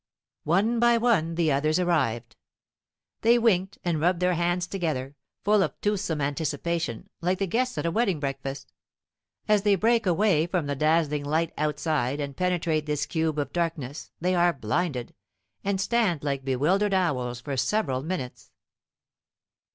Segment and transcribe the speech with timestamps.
[0.45, 2.35] One by one the others arrived.
[3.21, 7.85] They winked and rubbed their hands together, full of toothsome anticipation, like the guests at
[7.85, 8.73] a wedding breakfast.
[9.47, 14.09] As they break away from the dazzling light outside and penetrate this cube of darkness,
[14.19, 15.13] they are blinded,
[15.63, 18.49] and stand like bewildered owls for several minutes.